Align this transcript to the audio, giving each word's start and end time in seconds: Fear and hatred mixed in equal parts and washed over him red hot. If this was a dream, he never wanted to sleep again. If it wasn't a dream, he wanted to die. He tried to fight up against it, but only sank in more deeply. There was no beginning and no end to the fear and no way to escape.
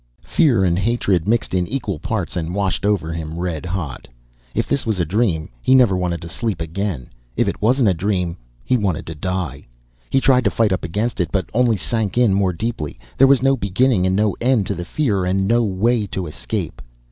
Fear 0.23 0.63
and 0.63 0.79
hatred 0.79 1.27
mixed 1.27 1.53
in 1.53 1.67
equal 1.67 1.99
parts 1.99 2.35
and 2.35 2.55
washed 2.55 2.87
over 2.87 3.13
him 3.13 3.37
red 3.37 3.67
hot. 3.67 4.07
If 4.55 4.67
this 4.67 4.83
was 4.83 4.99
a 4.99 5.05
dream, 5.05 5.47
he 5.61 5.75
never 5.75 5.95
wanted 5.95 6.23
to 6.23 6.27
sleep 6.27 6.59
again. 6.59 7.11
If 7.37 7.47
it 7.47 7.61
wasn't 7.61 7.87
a 7.89 7.93
dream, 7.93 8.35
he 8.65 8.77
wanted 8.77 9.05
to 9.05 9.13
die. 9.13 9.67
He 10.09 10.19
tried 10.19 10.45
to 10.45 10.49
fight 10.49 10.73
up 10.73 10.83
against 10.83 11.19
it, 11.19 11.31
but 11.31 11.51
only 11.53 11.77
sank 11.77 12.17
in 12.17 12.33
more 12.33 12.51
deeply. 12.51 12.97
There 13.15 13.27
was 13.27 13.43
no 13.43 13.55
beginning 13.55 14.07
and 14.07 14.15
no 14.15 14.35
end 14.41 14.65
to 14.65 14.73
the 14.73 14.85
fear 14.85 15.23
and 15.23 15.47
no 15.47 15.63
way 15.63 16.07
to 16.07 16.25
escape. 16.25 16.81